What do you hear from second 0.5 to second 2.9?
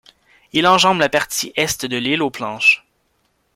Il enjambe la partie est de l’île aux planches.